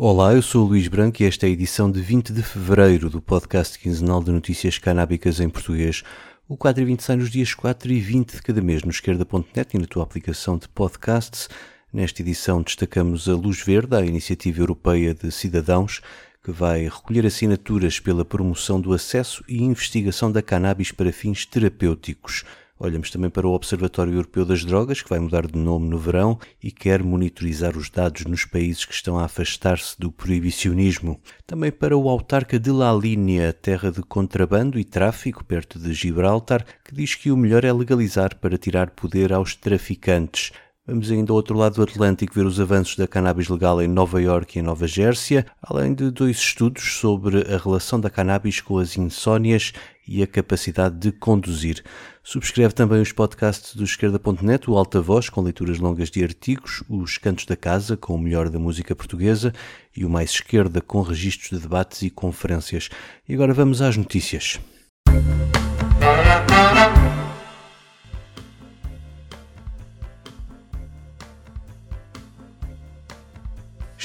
Olá, 0.00 0.32
eu 0.32 0.40
sou 0.40 0.64
o 0.64 0.68
Luís 0.68 0.86
Branco 0.86 1.20
e 1.20 1.26
esta 1.26 1.44
é 1.44 1.48
a 1.48 1.50
edição 1.50 1.90
de 1.90 2.00
20 2.00 2.32
de 2.32 2.40
fevereiro 2.40 3.10
do 3.10 3.20
podcast 3.20 3.76
quinzenal 3.76 4.22
de 4.22 4.30
notícias 4.30 4.78
canábicas 4.78 5.40
em 5.40 5.48
português. 5.48 6.04
O 6.48 6.56
quadro 6.56 6.86
20 6.86 7.02
sai 7.02 7.16
nos 7.16 7.28
dias 7.28 7.52
4 7.52 7.90
e 7.90 7.98
20 7.98 8.36
de 8.36 8.42
cada 8.42 8.62
mês 8.62 8.84
no 8.84 8.92
esquerda.net 8.92 9.76
e 9.76 9.80
na 9.80 9.88
tua 9.88 10.04
aplicação 10.04 10.56
de 10.56 10.68
podcasts. 10.68 11.48
Nesta 11.92 12.22
edição 12.22 12.62
destacamos 12.62 13.28
a 13.28 13.34
Luz 13.34 13.60
Verde, 13.60 13.96
a 13.96 14.06
Iniciativa 14.06 14.60
Europeia 14.60 15.12
de 15.12 15.32
Cidadãos, 15.32 16.00
que 16.44 16.52
vai 16.52 16.84
recolher 16.84 17.26
assinaturas 17.26 17.98
pela 17.98 18.24
promoção 18.24 18.80
do 18.80 18.92
acesso 18.92 19.42
e 19.48 19.64
investigação 19.64 20.30
da 20.30 20.40
cannabis 20.40 20.92
para 20.92 21.10
fins 21.10 21.44
terapêuticos. 21.44 22.44
Olhamos 22.80 23.10
também 23.10 23.28
para 23.28 23.46
o 23.46 23.52
Observatório 23.52 24.12
Europeu 24.12 24.44
das 24.44 24.64
Drogas, 24.64 25.02
que 25.02 25.08
vai 25.08 25.18
mudar 25.18 25.48
de 25.48 25.58
nome 25.58 25.88
no 25.88 25.98
verão 25.98 26.38
e 26.62 26.70
quer 26.70 27.02
monitorizar 27.02 27.76
os 27.76 27.90
dados 27.90 28.24
nos 28.24 28.44
países 28.44 28.84
que 28.84 28.94
estão 28.94 29.18
a 29.18 29.24
afastar-se 29.24 29.98
do 29.98 30.12
proibicionismo. 30.12 31.20
Também 31.44 31.72
para 31.72 31.96
o 31.96 32.08
autarca 32.08 32.56
de 32.56 32.70
La 32.70 32.92
Linea, 32.92 33.52
terra 33.52 33.90
de 33.90 34.00
contrabando 34.02 34.78
e 34.78 34.84
tráfico 34.84 35.44
perto 35.44 35.76
de 35.76 35.92
Gibraltar, 35.92 36.64
que 36.84 36.94
diz 36.94 37.16
que 37.16 37.32
o 37.32 37.36
melhor 37.36 37.64
é 37.64 37.72
legalizar 37.72 38.36
para 38.36 38.56
tirar 38.56 38.90
poder 38.90 39.32
aos 39.32 39.56
traficantes. 39.56 40.52
Vamos 40.90 41.10
ainda 41.10 41.30
ao 41.32 41.36
outro 41.36 41.54
lado 41.54 41.74
do 41.74 41.82
Atlântico 41.82 42.34
ver 42.34 42.46
os 42.46 42.58
avanços 42.58 42.96
da 42.96 43.06
cannabis 43.06 43.46
legal 43.50 43.82
em 43.82 43.86
Nova 43.86 44.22
York 44.22 44.56
e 44.56 44.60
em 44.60 44.64
Nova 44.64 44.86
Gércia, 44.86 45.44
além 45.62 45.92
de 45.92 46.10
dois 46.10 46.38
estudos 46.38 46.94
sobre 46.94 47.42
a 47.42 47.58
relação 47.58 48.00
da 48.00 48.08
cannabis 48.08 48.62
com 48.62 48.78
as 48.78 48.96
insónias 48.96 49.74
e 50.08 50.22
a 50.22 50.26
capacidade 50.26 50.96
de 50.96 51.12
conduzir. 51.12 51.84
Subscreve 52.24 52.72
também 52.72 53.02
os 53.02 53.12
podcasts 53.12 53.76
do 53.76 53.84
esquerda.net, 53.84 54.70
o 54.70 54.78
Alta 54.78 54.98
Voz, 55.02 55.28
com 55.28 55.42
leituras 55.42 55.78
longas 55.78 56.10
de 56.10 56.24
artigos, 56.24 56.82
os 56.88 57.18
Cantos 57.18 57.44
da 57.44 57.54
Casa, 57.54 57.94
com 57.94 58.14
o 58.14 58.18
melhor 58.18 58.48
da 58.48 58.58
música 58.58 58.96
portuguesa, 58.96 59.52
e 59.94 60.06
o 60.06 60.08
Mais 60.08 60.30
Esquerda, 60.30 60.80
com 60.80 61.02
registros 61.02 61.50
de 61.50 61.58
debates 61.58 62.00
e 62.00 62.08
conferências. 62.08 62.88
E 63.28 63.34
agora 63.34 63.52
vamos 63.52 63.82
às 63.82 63.94
notícias. 63.94 64.58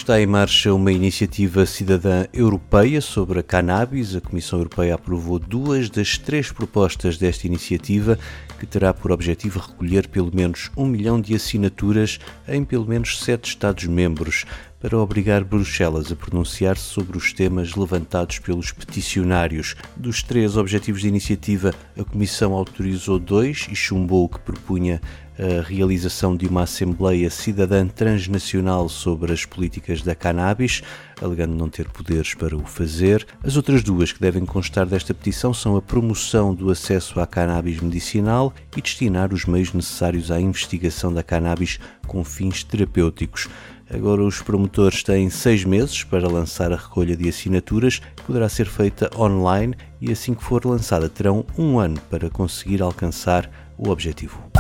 Está 0.04 0.20
em 0.20 0.28
marcha 0.28 0.74
uma 0.74 0.92
iniciativa 0.92 1.66
cidadã 1.66 2.26
europeia 2.34 3.00
sobre 3.00 3.40
a 3.40 3.42
cannabis. 3.42 4.14
A 4.14 4.20
Comissão 4.20 4.60
Europeia 4.60 4.96
aprovou 4.96 5.40
duas 5.40 5.90
das 5.90 6.18
três 6.18 6.52
propostas 6.52 7.18
desta 7.18 7.48
iniciativa, 7.48 8.20
que 8.60 8.66
terá 8.66 8.94
por 8.94 9.14
objetivo 9.14 9.62
recolher 9.62 10.10
pelo 10.10 10.30
menos 10.36 10.70
um 10.76 10.86
milhão 10.86 11.22
de 11.22 11.34
assinaturas 11.34 12.20
em 12.50 12.66
pelo 12.66 12.86
menos 12.86 13.18
sete 13.22 13.48
Estados-membros 13.48 14.44
para 14.78 15.00
obrigar 15.00 15.46
Bruxelas 15.46 16.12
a 16.12 16.16
pronunciar-se 16.18 16.84
sobre 16.84 17.18
os 17.18 17.32
temas 17.32 17.74
levantados 17.74 18.40
pelos 18.40 18.74
peticionários. 18.74 19.74
Dos 19.96 20.22
três 20.22 20.58
objetivos 20.58 21.00
de 21.00 21.08
iniciativa, 21.08 21.74
a 21.98 22.04
Comissão 22.04 22.52
autorizou 22.52 23.18
dois 23.18 23.66
e 23.72 23.76
chumbou 23.78 24.26
o 24.26 24.28
que 24.28 24.40
propunha 24.40 25.00
a 25.38 25.62
realização 25.62 26.36
de 26.36 26.48
uma 26.48 26.64
Assembleia 26.64 27.30
Cidadã 27.30 27.88
Transnacional 27.88 28.88
sobre 28.88 29.34
as 29.34 29.46
políticas 29.46 30.02
da 30.02 30.14
cannabis, 30.14 30.82
alegando 31.22 31.56
não 31.56 31.70
ter 31.70 31.90
poderes 31.90 32.34
para 32.34 32.56
o 32.56 32.66
fazer. 32.66 33.26
As 33.44 33.58
outras 33.58 33.84
duas 33.84 34.12
que 34.12 34.22
devem 34.22 34.46
constar 34.46 34.86
desta 34.86 35.14
petição 35.14 35.54
são 35.54 35.76
a 35.76 35.82
promoção 35.82 36.54
do 36.54 36.70
acesso 36.70 37.20
à 37.20 37.26
cannabis 37.26 37.80
medicinal 37.80 38.54
e 38.78 38.82
destinar 38.82 39.34
os 39.34 39.46
meios 39.46 39.74
necessários 39.74 40.30
à 40.30 40.40
investigação 40.40 41.14
da 41.14 41.24
cannabis 41.24 41.80
com 42.08 42.24
fins 42.24 42.64
terapêuticos. 42.64 43.50
Agora, 43.92 44.24
os 44.24 44.42
promotores 44.42 45.04
têm 45.04 45.30
seis 45.30 45.66
meses 45.66 46.04
para 46.04 46.28
lançar 46.28 46.72
a 46.72 46.78
recolha 46.78 47.16
de 47.16 47.28
assinaturas, 47.28 48.00
que 48.00 48.24
poderá 48.24 48.48
ser 48.50 48.66
feita 48.66 49.10
online 49.18 49.76
e, 50.02 50.12
assim 50.12 50.34
que 50.34 50.44
for 50.44 50.66
lançada, 50.66 51.10
terão 51.10 51.46
um 51.58 51.78
ano 51.80 52.00
para 52.10 52.30
conseguir 52.30 52.82
alcançar 52.82 53.50
o 53.78 53.90
objetivo. 53.90 54.53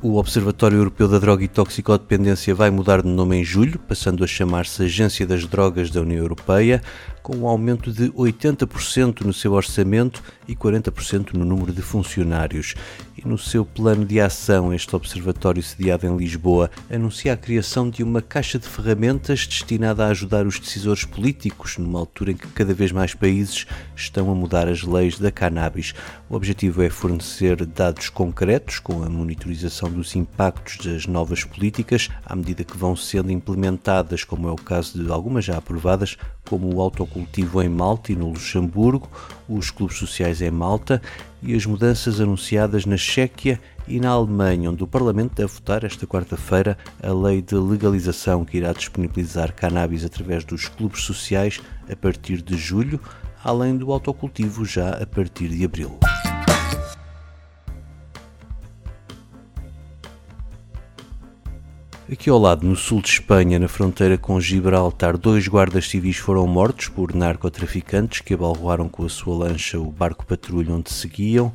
O 0.00 0.16
Observatório 0.16 0.78
Europeu 0.78 1.08
da 1.08 1.18
Droga 1.18 1.42
e 1.42 1.48
Toxicodependência 1.48 2.54
vai 2.54 2.70
mudar 2.70 3.02
de 3.02 3.08
nome 3.08 3.34
em 3.38 3.44
julho, 3.44 3.80
passando 3.80 4.22
a 4.22 4.28
chamar-se 4.28 4.84
Agência 4.84 5.26
das 5.26 5.44
Drogas 5.44 5.90
da 5.90 6.00
União 6.00 6.20
Europeia, 6.20 6.80
com 7.28 7.36
um 7.36 7.46
aumento 7.46 7.92
de 7.92 8.10
80% 8.12 9.20
no 9.20 9.34
seu 9.34 9.52
orçamento 9.52 10.22
e 10.48 10.56
40% 10.56 11.34
no 11.34 11.44
número 11.44 11.74
de 11.74 11.82
funcionários. 11.82 12.74
E 13.18 13.28
no 13.28 13.36
seu 13.36 13.66
plano 13.66 14.06
de 14.06 14.18
ação, 14.18 14.72
este 14.72 14.96
observatório 14.96 15.62
sediado 15.62 16.06
em 16.06 16.16
Lisboa 16.16 16.70
anuncia 16.90 17.34
a 17.34 17.36
criação 17.36 17.90
de 17.90 18.02
uma 18.02 18.22
caixa 18.22 18.58
de 18.58 18.66
ferramentas 18.66 19.46
destinada 19.46 20.06
a 20.06 20.08
ajudar 20.08 20.46
os 20.46 20.58
decisores 20.58 21.04
políticos, 21.04 21.76
numa 21.76 21.98
altura 21.98 22.30
em 22.30 22.36
que 22.36 22.46
cada 22.46 22.72
vez 22.72 22.92
mais 22.92 23.12
países 23.12 23.66
estão 23.94 24.30
a 24.30 24.34
mudar 24.34 24.66
as 24.66 24.82
leis 24.82 25.18
da 25.18 25.30
cannabis. 25.30 25.94
O 26.30 26.36
objetivo 26.36 26.80
é 26.80 26.88
fornecer 26.88 27.66
dados 27.66 28.08
concretos 28.08 28.78
com 28.78 29.02
a 29.02 29.08
monitorização 29.10 29.90
dos 29.90 30.16
impactos 30.16 30.86
das 30.86 31.06
novas 31.06 31.44
políticas 31.44 32.08
à 32.24 32.34
medida 32.34 32.64
que 32.64 32.76
vão 32.76 32.96
sendo 32.96 33.30
implementadas, 33.32 34.24
como 34.24 34.48
é 34.48 34.52
o 34.52 34.56
caso 34.56 35.02
de 35.02 35.10
algumas 35.10 35.44
já 35.44 35.58
aprovadas, 35.58 36.16
como 36.48 36.74
o 36.74 36.80
autocultivo 36.80 37.62
em 37.62 37.68
Malta 37.68 38.12
e 38.12 38.16
no 38.16 38.30
Luxemburgo, 38.30 39.08
os 39.48 39.70
clubes 39.70 39.98
sociais 39.98 40.40
em 40.40 40.50
Malta 40.50 41.00
e 41.42 41.54
as 41.54 41.66
mudanças 41.66 42.20
anunciadas 42.20 42.86
na 42.86 42.96
Chequia 42.96 43.60
e 43.86 44.00
na 44.00 44.10
Alemanha, 44.10 44.70
onde 44.70 44.82
o 44.82 44.86
Parlamento 44.86 45.34
deve 45.34 45.52
votar 45.52 45.84
esta 45.84 46.06
quarta-feira 46.06 46.76
a 47.02 47.12
lei 47.12 47.42
de 47.42 47.54
legalização 47.54 48.44
que 48.44 48.56
irá 48.56 48.72
disponibilizar 48.72 49.54
cannabis 49.54 50.04
através 50.04 50.44
dos 50.44 50.68
clubes 50.68 51.02
sociais 51.02 51.60
a 51.90 51.96
partir 51.96 52.42
de 52.42 52.56
julho, 52.56 53.00
além 53.44 53.76
do 53.76 53.92
autocultivo 53.92 54.64
já 54.64 54.90
a 54.90 55.06
partir 55.06 55.48
de 55.48 55.64
abril. 55.64 55.98
Aqui 62.10 62.30
ao 62.30 62.38
lado, 62.38 62.66
no 62.66 62.74
sul 62.74 63.02
de 63.02 63.08
Espanha, 63.10 63.58
na 63.58 63.68
fronteira 63.68 64.16
com 64.16 64.40
Gibraltar, 64.40 65.18
dois 65.18 65.46
guardas 65.46 65.90
civis 65.90 66.16
foram 66.16 66.46
mortos 66.46 66.88
por 66.88 67.14
narcotraficantes 67.14 68.22
que 68.22 68.32
abalroaram 68.32 68.88
com 68.88 69.04
a 69.04 69.10
sua 69.10 69.36
lancha 69.36 69.78
o 69.78 69.92
barco 69.92 70.24
patrulha 70.24 70.72
onde 70.72 70.90
seguiam. 70.90 71.52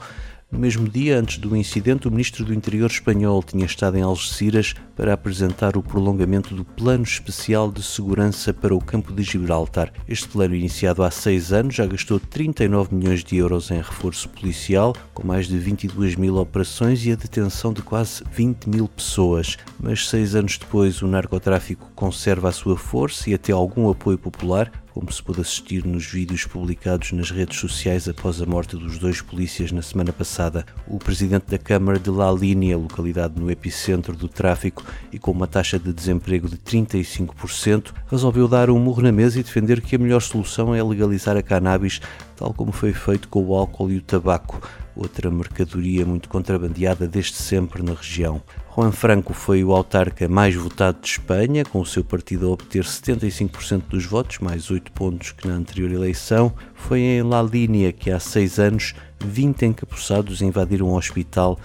No 0.53 0.59
mesmo 0.59 0.87
dia, 0.87 1.19
antes 1.19 1.39
do 1.39 1.57
incidente, 1.57 2.07
o 2.07 2.11
ministro 2.11 2.45
do 2.45 2.53
Interior 2.53 2.87
espanhol 2.87 3.41
tinha 3.41 3.65
estado 3.65 3.97
em 3.97 4.03
Algeciras 4.03 4.75
para 4.95 5.11
apresentar 5.11 5.75
o 5.75 5.81
prolongamento 5.81 6.53
do 6.53 6.63
Plano 6.63 7.03
Especial 7.03 7.71
de 7.71 7.81
Segurança 7.81 8.53
para 8.53 8.75
o 8.75 8.79
Campo 8.79 9.11
de 9.11 9.23
Gibraltar. 9.23 9.91
Este 10.07 10.27
plano, 10.27 10.53
iniciado 10.53 11.01
há 11.01 11.09
seis 11.09 11.51
anos, 11.51 11.73
já 11.73 11.87
gastou 11.87 12.19
39 12.19 12.93
milhões 12.93 13.23
de 13.23 13.35
euros 13.35 13.71
em 13.71 13.77
reforço 13.77 14.29
policial, 14.29 14.95
com 15.15 15.25
mais 15.25 15.47
de 15.47 15.57
22 15.57 16.15
mil 16.15 16.37
operações 16.37 17.03
e 17.03 17.11
a 17.11 17.15
detenção 17.15 17.73
de 17.73 17.81
quase 17.81 18.23
20 18.31 18.69
mil 18.69 18.87
pessoas. 18.87 19.57
Mas 19.81 20.07
seis 20.07 20.35
anos 20.35 20.59
depois, 20.59 21.01
o 21.01 21.07
narcotráfico 21.07 21.91
conserva 21.95 22.49
a 22.49 22.53
sua 22.53 22.77
força 22.77 23.27
e 23.27 23.33
até 23.33 23.51
algum 23.51 23.89
apoio 23.89 24.19
popular, 24.19 24.71
como 24.93 25.11
se 25.11 25.23
pôde 25.23 25.41
assistir 25.41 25.83
nos 25.85 26.05
vídeos 26.05 26.45
publicados 26.45 27.11
nas 27.13 27.31
redes 27.31 27.59
sociais 27.59 28.07
após 28.07 28.39
a 28.39 28.45
morte 28.45 28.77
dos 28.77 28.99
dois 28.99 29.21
polícias 29.21 29.71
na 29.71 29.81
semana 29.81 30.13
passada. 30.13 30.65
O 30.87 30.99
presidente 30.99 31.45
da 31.49 31.57
Câmara 31.57 31.97
de 31.97 32.11
La 32.11 32.31
Linea, 32.31 32.77
localidade 32.77 33.39
no 33.39 33.49
epicentro 33.49 34.15
do 34.15 34.27
tráfico 34.27 34.85
e 35.11 35.17
com 35.17 35.31
uma 35.31 35.47
taxa 35.47 35.79
de 35.79 35.91
desemprego 35.91 36.47
de 36.47 36.57
35%, 36.57 37.91
resolveu 38.07 38.47
dar 38.47 38.69
um 38.69 38.77
murro 38.77 39.01
na 39.01 39.11
mesa 39.11 39.39
e 39.39 39.43
defender 39.43 39.81
que 39.81 39.95
a 39.95 39.99
melhor 39.99 40.21
solução 40.21 40.75
é 40.75 40.83
legalizar 40.83 41.35
a 41.35 41.41
cannabis, 41.41 41.99
tal 42.43 42.53
como 42.53 42.73
foi 42.73 42.91
feito 42.91 43.29
com 43.29 43.41
o 43.41 43.55
álcool 43.55 43.89
e 43.89 43.97
o 43.97 44.01
tabaco 44.01 44.59
outra 44.93 45.31
mercadoria 45.31 46.05
muito 46.05 46.27
contrabandeada 46.27 47.07
desde 47.07 47.35
sempre 47.35 47.81
na 47.81 47.93
região. 47.93 48.41
Juan 48.75 48.91
Franco 48.91 49.33
foi 49.33 49.63
o 49.63 49.71
autarca 49.71 50.27
mais 50.27 50.53
votado 50.53 50.99
de 51.01 51.07
Espanha, 51.07 51.63
com 51.63 51.79
o 51.79 51.85
seu 51.85 52.03
partido 52.03 52.47
a 52.47 52.51
obter 52.51 52.83
75% 52.83 53.83
dos 53.87 54.05
votos, 54.05 54.39
mais 54.39 54.69
8 54.69 54.91
pontos 54.91 55.31
que 55.31 55.47
na 55.47 55.53
anterior 55.53 55.89
eleição. 55.89 56.53
Foi 56.75 56.99
em 56.99 57.23
La 57.23 57.41
Linea 57.41 57.93
que 57.93 58.11
há 58.11 58.19
seis 58.19 58.59
anos 58.59 58.93
20 59.23 59.65
encapuçados 59.65 60.41
invadiram 60.41 60.89
um 60.89 60.95
hospital 60.95 61.57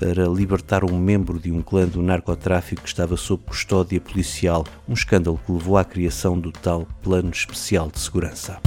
para 0.00 0.26
libertar 0.26 0.82
um 0.82 0.98
membro 0.98 1.38
de 1.38 1.52
um 1.52 1.60
clã 1.60 1.86
do 1.86 2.02
narcotráfico 2.02 2.82
que 2.82 2.88
estava 2.88 3.18
sob 3.18 3.44
custódia 3.44 4.00
policial, 4.00 4.64
um 4.88 4.94
escândalo 4.94 5.38
que 5.44 5.52
levou 5.52 5.76
à 5.76 5.84
criação 5.84 6.40
do 6.40 6.50
tal 6.50 6.88
Plano 7.02 7.30
Especial 7.30 7.90
de 7.90 8.00
Segurança. 8.00 8.58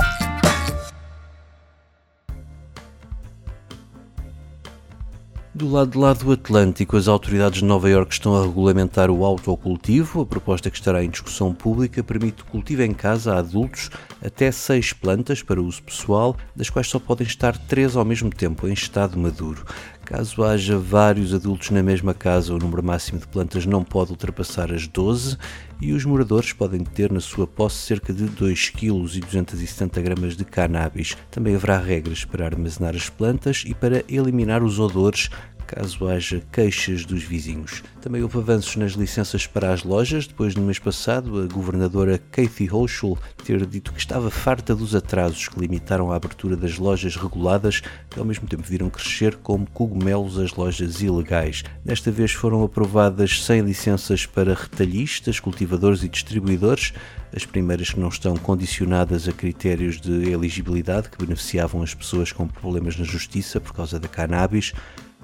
Do 5.55 5.69
lado 5.69 5.91
de 5.91 5.97
lá 5.97 6.11
do 6.11 6.33
Atlântico, 6.33 6.97
as 6.97 7.07
autoridades 7.07 7.59
de 7.59 7.65
Nova 7.65 7.89
Iorque 7.89 8.11
estão 8.11 8.35
a 8.35 8.41
regulamentar 8.41 9.09
o 9.09 9.23
autocultivo. 9.23 10.19
A 10.19 10.25
proposta 10.25 10.69
que 10.69 10.75
estará 10.75 11.01
em 11.01 11.09
discussão 11.09 11.53
pública 11.53 12.03
permite 12.03 12.41
o 12.41 12.45
cultivo 12.45 12.81
em 12.81 12.93
casa 12.93 13.33
a 13.33 13.37
adultos 13.39 13.89
até 14.21 14.51
seis 14.51 14.91
plantas 14.91 15.41
para 15.41 15.61
uso 15.61 15.81
pessoal, 15.81 16.35
das 16.53 16.69
quais 16.69 16.89
só 16.89 16.99
podem 16.99 17.25
estar 17.25 17.57
três 17.57 17.95
ao 17.95 18.03
mesmo 18.03 18.29
tempo 18.31 18.67
em 18.67 18.73
estado 18.73 19.17
maduro. 19.17 19.63
Caso 20.05 20.43
haja 20.43 20.77
vários 20.77 21.33
adultos 21.33 21.71
na 21.71 21.81
mesma 21.81 22.13
casa, 22.13 22.53
o 22.53 22.59
número 22.59 22.83
máximo 22.83 23.19
de 23.19 23.27
plantas 23.27 23.65
não 23.65 23.83
pode 23.83 24.11
ultrapassar 24.11 24.71
as 24.71 24.87
12 24.87 25.35
e 25.81 25.93
os 25.93 26.05
moradores 26.05 26.53
podem 26.53 26.83
ter 26.83 27.11
na 27.11 27.19
sua 27.19 27.47
posse 27.47 27.77
cerca 27.77 28.13
de 28.13 28.25
2 28.25 28.69
kg 28.69 29.17
e 29.17 29.19
270 29.19 30.01
gramas 30.03 30.37
de 30.37 30.45
cannabis. 30.45 31.17
Também 31.31 31.55
haverá 31.55 31.79
regras 31.79 32.23
para 32.23 32.45
armazenar 32.45 32.95
as 32.95 33.09
plantas 33.09 33.63
e 33.65 33.73
para 33.73 34.03
eliminar 34.07 34.61
os 34.61 34.77
odores 34.77 35.31
caso 35.75 36.07
haja 36.07 36.41
queixas 36.53 37.03
dos 37.03 37.21
vizinhos. 37.21 37.83
Também 38.01 38.23
houve 38.23 38.37
avanços 38.37 38.77
nas 38.77 38.93
licenças 38.93 39.45
para 39.45 39.73
as 39.73 39.83
lojas, 39.83 40.25
depois 40.25 40.55
no 40.55 40.61
mês 40.61 40.79
passado 40.79 41.41
a 41.41 41.53
governadora 41.53 42.17
Kathy 42.17 42.69
Hochul 42.71 43.17
ter 43.43 43.65
dito 43.65 43.91
que 43.91 43.99
estava 43.99 44.31
farta 44.31 44.73
dos 44.73 44.95
atrasos 44.95 45.49
que 45.49 45.59
limitaram 45.59 46.13
a 46.13 46.15
abertura 46.15 46.55
das 46.55 46.77
lojas 46.77 47.17
reguladas, 47.17 47.81
que 48.09 48.17
ao 48.17 48.23
mesmo 48.23 48.47
tempo 48.47 48.63
viram 48.63 48.89
crescer 48.89 49.35
como 49.35 49.69
cogumelos 49.69 50.39
as 50.39 50.53
lojas 50.53 51.01
ilegais. 51.01 51.63
Desta 51.83 52.09
vez 52.09 52.31
foram 52.31 52.63
aprovadas 52.63 53.43
100 53.43 53.61
licenças 53.61 54.25
para 54.25 54.53
retalhistas, 54.53 55.41
cultivadores 55.41 56.03
e 56.03 56.07
distribuidores, 56.07 56.93
as 57.35 57.45
primeiras 57.45 57.89
que 57.89 57.99
não 57.99 58.07
estão 58.07 58.37
condicionadas 58.37 59.27
a 59.27 59.33
critérios 59.33 59.99
de 59.99 60.31
elegibilidade 60.31 61.09
que 61.09 61.17
beneficiavam 61.17 61.83
as 61.83 61.93
pessoas 61.93 62.31
com 62.31 62.47
problemas 62.47 62.97
na 62.97 63.03
justiça 63.03 63.59
por 63.59 63.73
causa 63.73 63.99
da 63.99 64.07
cannabis. 64.07 64.71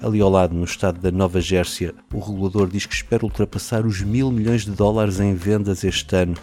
Ali 0.02 0.20
ao 0.20 0.28
lado, 0.28 0.52
no 0.52 0.64
estado 0.64 0.98
da 1.00 1.12
Nova 1.12 1.40
Gércia, 1.40 1.94
o 2.12 2.18
regulador 2.18 2.68
diz 2.68 2.84
que 2.84 2.94
espera 2.94 3.24
ultrapassar 3.24 3.86
os 3.86 4.00
mil 4.00 4.32
milhões 4.32 4.64
de 4.64 4.72
dólares 4.72 5.20
em 5.20 5.32
vendas 5.32 5.84
este 5.84 6.16
ano, 6.16 6.34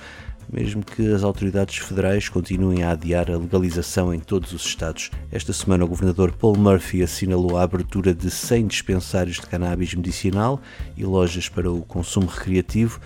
mesmo 0.49 0.81
que 0.81 1.05
as 1.11 1.25
autoridades 1.25 1.79
federais 1.79 2.29
continuem 2.29 2.83
a 2.83 2.91
adiar 2.91 3.29
a 3.29 3.37
legalização 3.37 4.13
em 4.13 4.19
todos 4.21 4.53
os 4.53 4.65
estados. 4.65 5.11
Esta 5.29 5.51
semana, 5.51 5.83
o 5.83 5.89
governador 5.89 6.31
Paul 6.31 6.55
Murphy 6.55 7.03
assinalou 7.03 7.57
a 7.57 7.63
abertura 7.63 8.13
de 8.13 8.31
100 8.31 8.67
dispensários 8.67 9.35
de 9.35 9.47
cannabis 9.47 9.93
medicinal 9.93 10.61
e 10.95 11.03
lojas 11.03 11.49
para 11.49 11.69
o 11.69 11.81
consumo 11.81 12.27
recreativo 12.27 13.01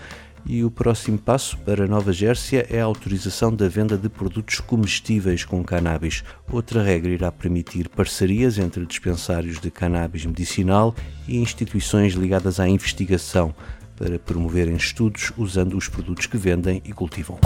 e 0.46 0.64
o 0.64 0.70
próximo 0.70 1.18
passo 1.18 1.56
para 1.58 1.86
Nova 1.86 2.12
Gércia 2.12 2.66
é 2.70 2.80
a 2.80 2.84
autorização 2.84 3.54
da 3.54 3.68
venda 3.68 3.96
de 3.96 4.08
produtos 4.08 4.60
comestíveis 4.60 5.44
com 5.44 5.64
cannabis. 5.64 6.22
Outra 6.50 6.82
regra 6.82 7.10
irá 7.10 7.32
permitir 7.32 7.88
parcerias 7.88 8.58
entre 8.58 8.84
dispensários 8.84 9.58
de 9.58 9.70
cannabis 9.70 10.26
medicinal 10.26 10.94
e 11.26 11.38
instituições 11.38 12.14
ligadas 12.14 12.60
à 12.60 12.68
investigação 12.68 13.54
para 13.96 14.18
promoverem 14.18 14.76
estudos 14.76 15.32
usando 15.36 15.76
os 15.76 15.88
produtos 15.88 16.26
que 16.26 16.36
vendem 16.36 16.82
e 16.84 16.92
cultivam. 16.92 17.38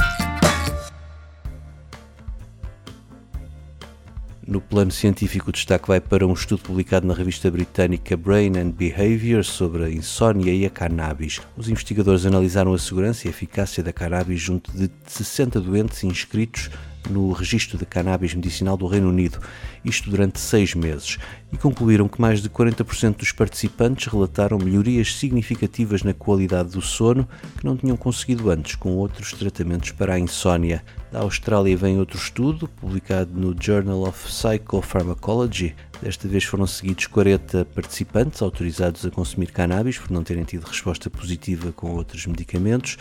No 4.49 4.63
plano 4.63 4.91
científico, 4.91 5.51
o 5.51 5.53
destaque 5.53 5.89
vai 5.89 6.01
para 6.01 6.27
um 6.27 6.33
estudo 6.33 6.63
publicado 6.63 7.07
na 7.07 7.13
revista 7.13 7.51
britânica 7.51 8.17
Brain 8.17 8.53
and 8.57 8.71
Behavior 8.71 9.45
sobre 9.45 9.85
a 9.85 9.91
insónia 9.91 10.51
e 10.51 10.65
a 10.65 10.71
cannabis. 10.71 11.39
Os 11.55 11.69
investigadores 11.69 12.25
analisaram 12.25 12.73
a 12.73 12.79
segurança 12.79 13.27
e 13.27 13.31
eficácia 13.31 13.83
da 13.83 13.93
cannabis 13.93 14.41
junto 14.41 14.73
de 14.73 14.91
60 15.07 15.61
doentes 15.61 16.03
inscritos 16.03 16.71
no 17.09 17.33
registro 17.33 17.79
de 17.79 17.87
cannabis 17.87 18.35
medicinal 18.35 18.77
do 18.77 18.87
Reino 18.87 19.09
Unido, 19.09 19.41
isto 19.85 20.11
durante 20.11 20.39
seis 20.39 20.75
meses, 20.75 21.19
e 21.53 21.57
concluíram 21.57 22.09
que 22.09 22.21
mais 22.21 22.43
de 22.43 22.51
40% 22.51 23.17
dos 23.17 23.33
participantes 23.33 24.13
relataram 24.13 24.59
melhorias 24.59 25.15
significativas 25.17 26.03
na 26.03 26.13
qualidade 26.13 26.71
do 26.71 26.83
sono 26.83 27.29
que 27.59 27.65
não 27.65 27.77
tinham 27.77 27.97
conseguido 27.97 28.51
antes 28.51 28.75
com 28.75 28.97
outros 28.97 29.33
tratamentos 29.33 29.93
para 29.93 30.15
a 30.15 30.19
insónia. 30.19 30.85
Da 31.11 31.21
Austrália 31.21 31.77
vem 31.77 31.99
outro 31.99 32.19
estudo, 32.19 32.69
publicado 32.69 33.31
no 33.33 33.57
Journal 33.59 34.03
of 34.03 34.29
Psychopharmacology. 34.29 35.75
Desta 36.03 36.29
vez 36.29 36.45
foram 36.45 36.67
seguidos 36.67 37.07
40 37.07 37.65
participantes 37.65 38.43
autorizados 38.43 39.07
a 39.07 39.11
consumir 39.11 39.51
cannabis 39.51 39.99
por 39.99 40.11
não 40.11 40.23
terem 40.23 40.45
tido 40.45 40.65
resposta 40.65 41.09
positiva 41.09 41.73
com 41.73 41.93
outros 41.93 42.27
medicamentos. 42.27 42.99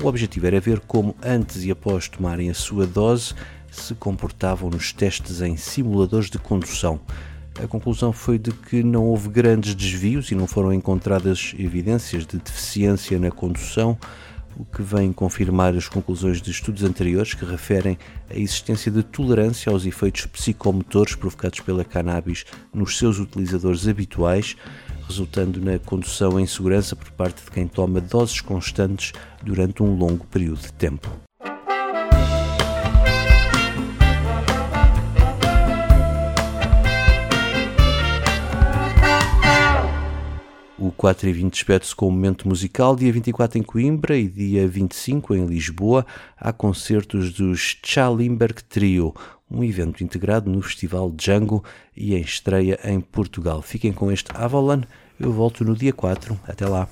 O 0.00 0.06
objetivo 0.06 0.46
era 0.46 0.60
ver 0.60 0.78
como, 0.80 1.16
antes 1.20 1.64
e 1.64 1.72
após 1.72 2.08
tomarem 2.08 2.48
a 2.48 2.54
sua 2.54 2.86
dose, 2.86 3.34
se 3.68 3.94
comportavam 3.96 4.70
nos 4.70 4.92
testes 4.92 5.40
em 5.40 5.56
simuladores 5.56 6.30
de 6.30 6.38
condução. 6.38 7.00
A 7.60 7.66
conclusão 7.66 8.12
foi 8.12 8.38
de 8.38 8.52
que 8.52 8.84
não 8.84 9.04
houve 9.04 9.28
grandes 9.28 9.74
desvios 9.74 10.30
e 10.30 10.36
não 10.36 10.46
foram 10.46 10.72
encontradas 10.72 11.52
evidências 11.58 12.24
de 12.24 12.38
deficiência 12.38 13.18
na 13.18 13.32
condução, 13.32 13.98
o 14.56 14.64
que 14.64 14.82
vem 14.82 15.12
confirmar 15.12 15.74
as 15.76 15.88
conclusões 15.88 16.40
de 16.40 16.50
estudos 16.50 16.84
anteriores 16.84 17.34
que 17.34 17.44
referem 17.44 17.98
a 18.30 18.36
existência 18.36 18.90
de 18.90 19.02
tolerância 19.02 19.70
aos 19.70 19.84
efeitos 19.84 20.26
psicomotores 20.26 21.16
provocados 21.16 21.60
pela 21.60 21.84
cannabis 21.84 22.44
nos 22.72 22.98
seus 22.98 23.18
utilizadores 23.18 23.86
habituais, 23.86 24.56
resultando 25.08 25.58
na 25.60 25.78
condução 25.78 26.38
em 26.38 26.46
segurança 26.46 26.94
por 26.94 27.10
parte 27.12 27.42
de 27.42 27.50
quem 27.50 27.66
toma 27.66 28.00
doses 28.00 28.42
constantes 28.42 29.12
durante 29.42 29.82
um 29.82 29.96
longo 29.96 30.26
período 30.26 30.60
de 30.60 30.72
tempo. 30.74 31.10
O 40.78 40.92
4 40.92 41.28
e 41.28 41.32
20 41.32 41.52
despede-se 41.52 41.94
com 41.94 42.06
o 42.06 42.10
momento 42.10 42.46
musical. 42.46 42.94
Dia 42.94 43.12
24 43.12 43.58
em 43.58 43.62
Coimbra 43.64 44.16
e 44.16 44.28
dia 44.28 44.68
25 44.68 45.34
em 45.34 45.44
Lisboa 45.44 46.06
há 46.36 46.52
concertos 46.52 47.32
dos 47.32 47.78
Chalimberg 47.84 48.62
Trio, 48.62 49.12
um 49.50 49.64
evento 49.64 50.02
integrado 50.02 50.50
no 50.50 50.60
Festival 50.62 51.10
Django 51.10 51.64
e 51.96 52.14
em 52.14 52.20
estreia 52.20 52.78
em 52.84 53.00
Portugal. 53.00 53.62
Fiquem 53.62 53.92
com 53.92 54.12
este 54.12 54.30
Avalon, 54.34 54.82
eu 55.18 55.32
volto 55.32 55.64
no 55.64 55.74
dia 55.74 55.92
4. 55.92 56.38
Até 56.46 56.66
lá! 56.66 56.88